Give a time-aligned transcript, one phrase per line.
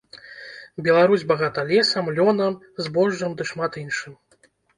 [0.87, 2.57] Беларусь багата лесам, лёнам,
[2.87, 4.19] збожжам ды шмат іншым.